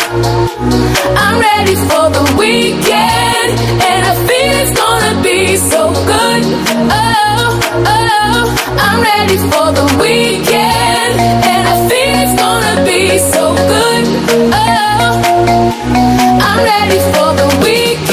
I'm 1.18 1.39
ready 1.39 1.76
for 1.76 2.09
the 2.09 2.24
weekend, 2.39 3.49
and 3.89 4.01
I 4.12 4.14
feel 4.28 4.53
it's 4.64 4.74
gonna 4.80 5.22
be 5.24 5.57
so 5.57 5.91
good. 5.91 6.43
Oh, 6.89 7.59
oh, 7.86 8.45
I'm 8.80 9.01
ready 9.01 9.38
for 9.51 9.68
the 9.80 9.86
weekend, 10.01 11.20
and 11.51 11.64
I 11.68 11.76
feel 11.89 12.16
it's 12.24 12.36
gonna 12.39 12.76
be 12.86 13.18
so 13.34 13.43
good. 13.74 14.03
Oh, 14.53 15.14
I'm 16.47 16.64
ready 16.64 16.99
for 17.14 17.30
the 17.39 17.47
weekend, 17.64 18.11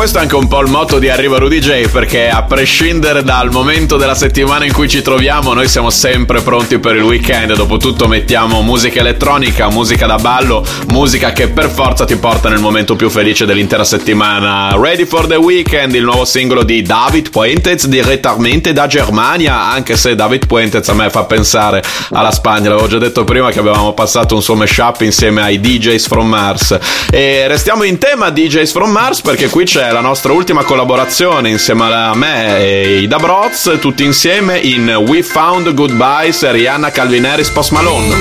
questo 0.00 0.16
è 0.16 0.22
anche 0.22 0.36
un 0.36 0.48
po' 0.48 0.62
il 0.62 0.70
motto 0.70 0.98
di 0.98 1.10
Arriva 1.10 1.36
Rudy 1.36 1.58
J, 1.58 1.90
perché 1.90 2.30
a 2.30 2.42
prescindere 2.44 3.22
dal 3.22 3.50
momento 3.50 3.98
della 3.98 4.14
settimana 4.14 4.64
in 4.64 4.72
cui 4.72 4.88
ci 4.88 5.02
troviamo, 5.02 5.52
noi 5.52 5.68
siamo 5.68 5.90
sempre 5.90 6.40
pronti 6.40 6.78
per 6.78 6.96
il 6.96 7.02
weekend. 7.02 7.54
Dopotutto 7.54 8.08
mettiamo 8.08 8.62
musica 8.62 9.00
elettronica, 9.00 9.68
musica 9.68 10.06
da 10.06 10.16
ballo, 10.16 10.64
musica 10.86 11.34
che 11.34 11.48
per 11.48 11.68
forza 11.68 12.06
ti 12.06 12.16
porta 12.16 12.48
nel 12.48 12.60
momento 12.60 12.96
più 12.96 13.10
felice 13.10 13.44
dell'intera 13.44 13.84
settimana. 13.84 14.74
Ready 14.74 15.04
for 15.04 15.26
the 15.26 15.36
Weekend, 15.36 15.94
il 15.94 16.04
nuovo 16.04 16.24
singolo 16.24 16.62
di 16.62 16.80
David 16.80 17.28
Puentez 17.28 17.86
direttamente 17.86 18.72
da 18.72 18.86
Germania, 18.86 19.64
anche 19.70 19.98
se 19.98 20.14
David 20.14 20.46
Puentez 20.46 20.88
a 20.88 20.94
me 20.94 21.10
fa 21.10 21.24
pensare 21.24 21.82
alla 22.12 22.30
Spagna. 22.30 22.70
L'avevo 22.70 22.88
già 22.88 22.96
detto 22.96 23.24
prima 23.24 23.50
che 23.50 23.58
avevamo 23.58 23.92
passato 23.92 24.34
un 24.34 24.40
suo 24.40 24.54
mashup 24.54 25.02
insieme 25.02 25.42
ai 25.42 25.60
DJs 25.60 26.06
from 26.06 26.26
Mars. 26.26 26.78
E 27.10 27.46
restiamo 27.48 27.82
in 27.82 27.98
tema 27.98 28.30
DJs 28.30 28.72
from 28.72 28.90
Mars 28.90 29.20
perché 29.20 29.50
qui 29.50 29.64
c'è 29.64 29.88
la 29.92 30.00
nostra 30.00 30.32
ultima 30.32 30.64
collaborazione 30.64 31.48
insieme 31.48 31.92
a 31.92 32.14
me 32.14 32.58
e 32.58 32.98
i 32.98 33.06
Dabroz, 33.06 33.78
tutti 33.80 34.04
insieme 34.04 34.58
in 34.58 34.88
We 35.06 35.22
Found 35.22 35.72
Goodbyes 35.74 36.48
Rihanna 36.50 36.90
Calvin 36.90 37.28
Post 37.52 37.70
Malone. 37.70 38.14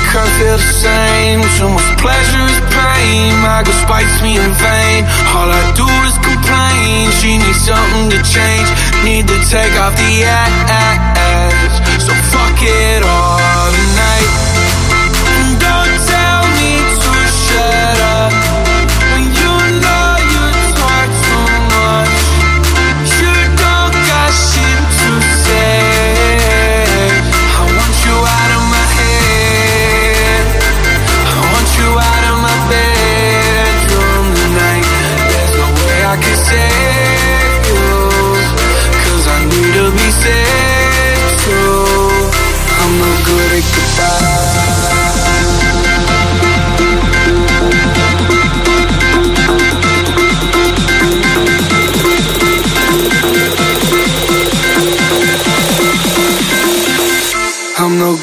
Need 9.03 9.27
to 9.27 9.39
take 9.49 9.79
off 9.79 9.95
the 9.95 10.23
ass. 10.25 12.03
So 12.03 12.13
fuck 12.13 12.61
it 12.61 13.03
all 13.03 13.28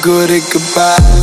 good 0.07 0.31
at 0.31 0.53
goodbyes. 0.53 1.16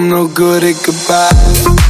I'm 0.00 0.08
no 0.08 0.26
good 0.28 0.64
at 0.64 0.82
goodbye. 0.82 1.89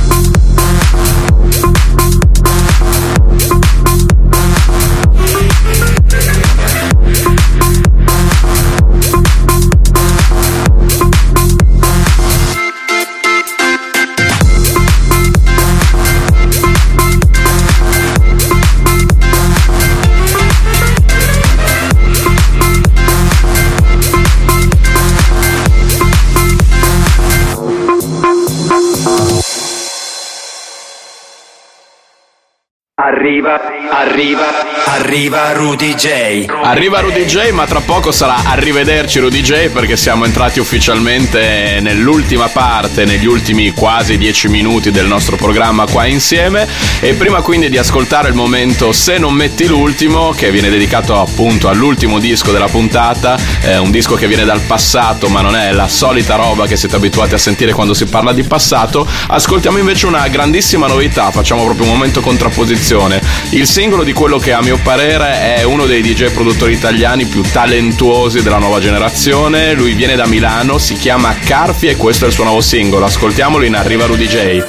Arriva, 33.11 33.61
arriva, 33.91 34.70
arriva 34.93 35.53
Rudy 35.53 35.95
J. 35.95 36.47
Arriva 36.65 36.99
Rudy 36.99 37.25
J, 37.25 37.51
ma 37.53 37.65
tra 37.65 37.81
poco 37.81 38.11
sarà 38.11 38.43
arrivederci 38.47 39.21
Rudy 39.21 39.41
J 39.41 39.69
perché 39.69 39.97
siamo 39.97 40.25
entrati 40.25 40.59
ufficialmente 40.59 41.79
nell'ultima 41.81 42.49
parte, 42.49 43.05
negli 43.05 43.27
ultimi 43.27 43.71
quasi 43.71 44.19
dieci 44.19 44.49
minuti 44.49 44.91
del 44.91 45.07
nostro 45.07 45.37
programma 45.37 45.87
qua 45.87 46.07
insieme. 46.07 46.67
E 46.99 47.15
prima 47.15 47.41
quindi 47.41 47.69
di 47.69 47.79
ascoltare 47.79 48.29
il 48.29 48.35
momento 48.35 48.93
Se 48.93 49.17
non 49.17 49.33
metti 49.33 49.67
l'ultimo, 49.69 50.31
che 50.31 50.51
viene 50.51 50.69
dedicato 50.69 51.21
appunto 51.21 51.69
all'ultimo 51.69 52.19
disco 52.19 52.51
della 52.51 52.67
puntata, 52.67 53.39
eh, 53.63 53.79
un 53.79 53.93
disco 53.93 54.17
che 54.17 54.27
viene 54.27 54.45
dal 54.45 54.61
passato, 54.61 55.29
ma 55.29 55.41
non 55.41 55.55
è 55.55 55.71
la 55.71 55.87
solita 55.87 56.35
roba 56.35 56.67
che 56.67 56.77
siete 56.77 56.97
abituati 56.97 57.35
a 57.35 57.39
sentire 57.39 57.73
quando 57.73 57.95
si 57.95 58.07
parla 58.07 58.33
di 58.33 58.43
passato. 58.43 59.07
Ascoltiamo 59.29 59.79
invece 59.79 60.07
una 60.07 60.27
grandissima 60.27 60.89
novità, 60.89 61.31
facciamo 61.31 61.63
proprio 61.63 61.87
un 61.87 61.93
momento 61.93 62.21
contrapposizione. 62.21 63.21
Il 63.51 63.69
singolo 63.69 64.03
di 64.03 64.13
quello 64.13 64.39
che 64.39 64.53
a 64.53 64.61
mio 64.61 64.79
parere 64.83 65.57
è 65.57 65.63
uno 65.63 65.87
dei 65.87 66.03
DJ 66.03 66.31
produttori 66.31 66.73
italiani 66.73 67.27
più 67.27 67.43
talentuosi 67.43 68.43
della 68.43 68.59
nuova 68.59 68.81
generazione. 68.81 69.75
Lui 69.75 69.95
viene 69.95 70.17
da 70.17 70.27
Milano, 70.27 70.79
si 70.79 70.95
chiama 70.95 71.37
Carfi 71.39 71.89
e 71.89 71.97
questo 71.97 72.25
è 72.25 72.29
il 72.29 72.35
suo 72.35 72.45
nuovo 72.45 72.61
singolo. 72.61 73.05
Ascoltiamolo 73.05 73.65
in 73.65 73.75
Arriva 73.75 74.07
Rudy 74.07 74.27
J. 74.27 74.65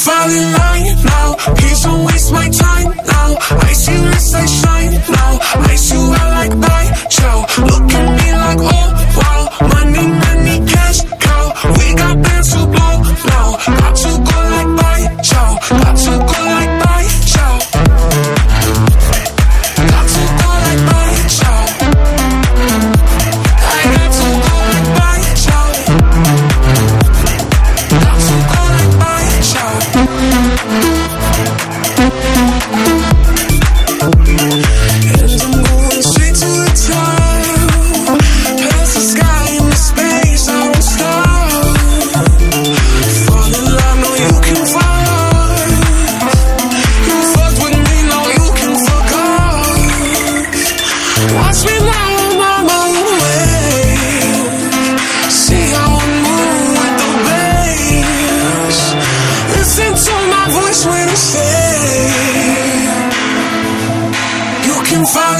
fall 0.06 0.30
in 0.30 0.52
line 0.54 1.04
now. 1.04 1.36
Please 1.56 1.82
don't 1.84 2.06
waste 2.06 2.32
my 2.32 2.50
time 2.50 2.69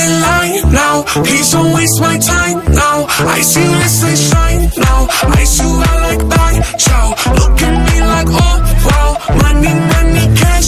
In 0.02 0.12
line 0.22 0.72
now. 0.72 1.04
Please 1.28 1.52
don't 1.52 1.74
waste 1.74 2.00
my 2.00 2.18
time 2.18 2.58
now. 2.74 3.06
I 3.38 3.42
see 3.42 3.68
less 3.68 4.02
they 4.02 4.16
shine 4.16 4.62
now. 4.78 5.08
I 5.40 5.44
see 5.44 5.72
I 5.92 5.94
like 6.08 6.24
bad 6.30 6.80
chow 6.80 7.08
Look 7.40 7.62
at 7.68 7.76
me 7.88 7.98
like 8.14 8.30
oh 8.30 8.58
wow. 8.88 9.10
Money, 9.42 9.74
money, 9.94 10.26
cash. 10.40 10.68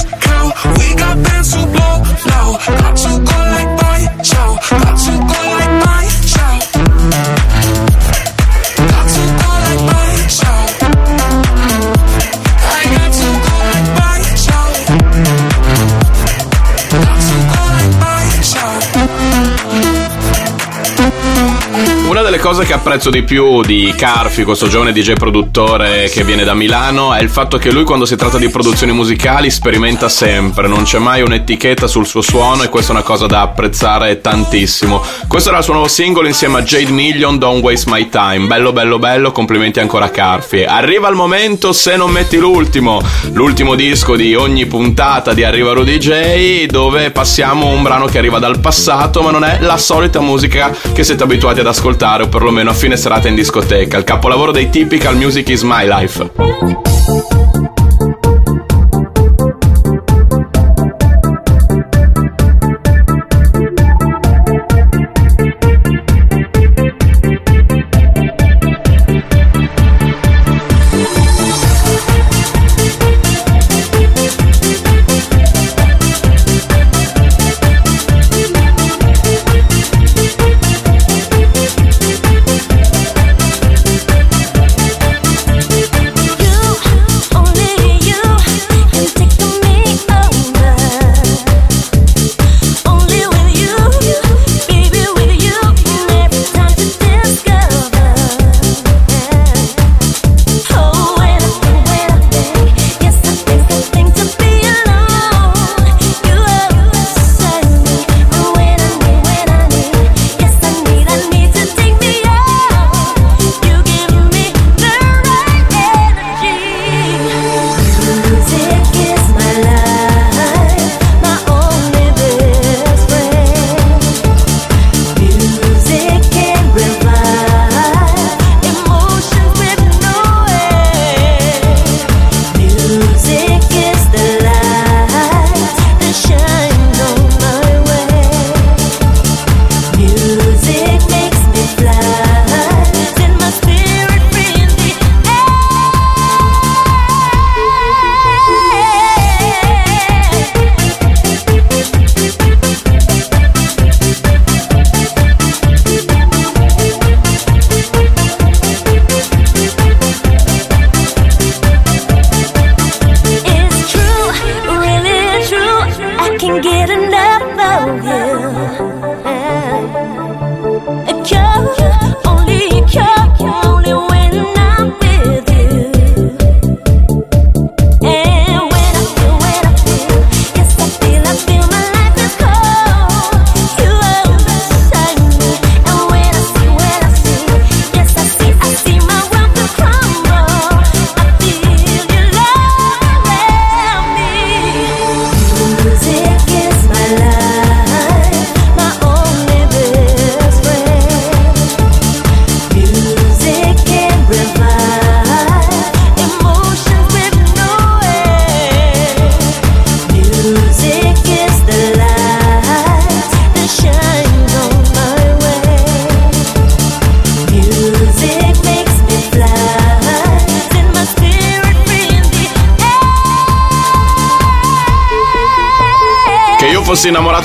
Cose 22.41 22.65
che 22.65 22.73
apprezzo 22.73 23.11
di 23.11 23.21
più 23.21 23.61
di 23.61 23.93
Carfi, 23.95 24.43
questo 24.43 24.67
giovane 24.67 24.91
DJ 24.91 25.13
produttore 25.13 26.09
che 26.09 26.23
viene 26.23 26.43
da 26.43 26.55
Milano, 26.55 27.13
è 27.13 27.21
il 27.21 27.29
fatto 27.29 27.59
che 27.59 27.71
lui 27.71 27.83
quando 27.83 28.05
si 28.05 28.15
tratta 28.15 28.39
di 28.39 28.49
produzioni 28.49 28.91
musicali 28.93 29.51
sperimenta 29.51 30.09
sempre, 30.09 30.67
non 30.67 30.81
c'è 30.81 30.97
mai 30.97 31.21
un'etichetta 31.21 31.85
sul 31.85 32.07
suo 32.07 32.21
suono 32.21 32.63
e 32.63 32.69
questa 32.69 32.93
è 32.93 32.95
una 32.95 33.03
cosa 33.03 33.27
da 33.27 33.41
apprezzare 33.41 34.21
tantissimo. 34.21 35.03
Questo 35.27 35.49
era 35.49 35.59
il 35.59 35.63
suo 35.63 35.73
nuovo 35.73 35.87
singolo 35.87 36.27
insieme 36.27 36.57
a 36.57 36.63
Jade 36.63 36.89
Million, 36.89 37.37
Don't 37.37 37.61
Waste 37.61 37.91
My 37.91 38.09
Time. 38.09 38.47
Bello, 38.47 38.73
bello, 38.73 38.97
bello, 38.97 39.31
complimenti 39.31 39.79
ancora 39.79 40.05
a 40.05 40.09
Carfi. 40.09 40.63
Arriva 40.63 41.09
il 41.09 41.15
momento, 41.15 41.73
se 41.73 41.95
non 41.95 42.09
metti 42.09 42.37
l'ultimo, 42.37 43.03
l'ultimo 43.33 43.75
disco 43.75 44.15
di 44.15 44.33
ogni 44.33 44.65
puntata 44.65 45.33
di 45.33 45.43
Arriva 45.43 45.73
Rudy 45.73 45.99
J, 45.99 46.65
dove 46.65 47.11
passiamo 47.11 47.67
un 47.67 47.83
brano 47.83 48.05
che 48.05 48.17
arriva 48.17 48.39
dal 48.39 48.59
passato, 48.59 49.21
ma 49.21 49.29
non 49.29 49.43
è 49.43 49.59
la 49.61 49.77
solita 49.77 50.19
musica 50.21 50.75
che 50.91 51.03
siete 51.03 51.21
abituati 51.21 51.59
ad 51.59 51.67
ascoltare, 51.67 52.29
perlomeno 52.31 52.69
a 52.69 52.73
fine 52.73 52.95
serata 52.95 53.27
in 53.27 53.35
discoteca. 53.35 53.97
Il 53.97 54.05
capolavoro 54.05 54.53
dei 54.53 54.69
Typical 54.69 55.17
Music 55.17 55.49
is 55.49 55.63
My 55.63 55.85
Life. 55.85 57.00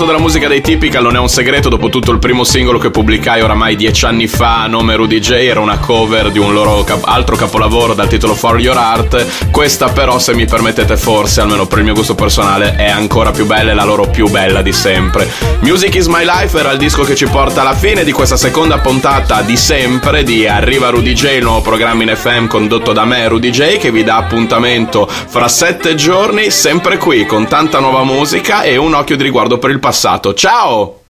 Della 0.07 0.19
musica 0.19 0.49
dei 0.49 0.61
Typical 0.61 1.03
non 1.03 1.17
è 1.17 1.19
un 1.19 1.29
segreto, 1.29 1.69
dopo 1.69 1.89
tutto 1.89 2.13
il 2.13 2.19
primo 2.19 2.45
singolo 2.45 2.79
che 2.79 2.91
pubblicai 2.91 3.43
oramai 3.43 3.77
dieci 3.77 4.05
anni 4.05 4.27
fa 4.27 4.63
a 4.63 4.67
nome 4.67 4.95
Rudy 4.95 5.19
J 5.19 5.31
era 5.33 5.61
una 5.61 5.79
cover 5.79 6.31
di 6.31 6.39
un 6.39 6.53
loro 6.53 6.85
cap- 6.85 7.07
altro 7.07 7.37
capolavoro 7.37 7.93
dal 7.93 8.09
titolo 8.09 8.35
For 8.35 8.59
Your 8.61 8.77
Art. 8.77 9.51
Questa 9.51 9.89
però, 9.89 10.19
se 10.19 10.35
mi 10.35 10.47
permettete 10.47 10.97
forse, 10.97 11.41
almeno 11.41 11.67
per 11.67 11.79
il 11.79 11.85
mio 11.85 11.95
gusto 11.95 12.15
personale, 12.15 12.77
è 12.77 12.89
ancora 12.89 13.33
più 13.33 13.47
bella 13.47 13.73
e 13.73 13.75
la 13.75 13.85
loro 13.85 14.09
più 14.09 14.29
bella 14.29 14.63
di 14.63 14.73
sempre. 14.73 15.29
Music 15.61 15.95
is 15.97 16.07
My 16.07 16.25
Life 16.25 16.59
era 16.59 16.71
il 16.71 16.79
disco 16.79 17.03
che 17.03 17.15
ci 17.15 17.27
porta 17.27 17.63
alla 17.63 17.75
fine 17.75 18.05
di 18.05 18.13
questa 18.13 18.37
seconda 18.37 18.79
puntata 18.79 19.43
di 19.43 19.57
sempre 19.57 20.23
di 20.23 20.47
Arriva 20.47 20.91
Rudy 20.91 21.13
J, 21.13 21.37
il 21.37 21.43
nuovo 21.43 21.63
programma 21.63 22.03
in 22.03 22.15
FM 22.15 22.47
condotto 22.47 22.93
da 22.93 23.05
me, 23.05 23.27
Rudy 23.29 23.51
J, 23.51 23.79
che 23.79 23.91
vi 23.91 24.05
dà 24.05 24.17
appuntamento 24.17 25.09
fra 25.09 25.49
sette 25.49 25.95
giorni, 25.95 26.51
sempre 26.51 26.97
qui, 26.97 27.27
con 27.27 27.47
tanta 27.49 27.81
nuova 27.81 28.05
musica 28.05 28.63
e 28.63 28.77
un 28.77 28.95
occhio 28.95 29.17
di 29.17 29.23
riguardo 29.23 29.59
per 29.59 29.71
il 29.71 29.81
passato. 29.97 30.35
Ciao! 30.35 31.06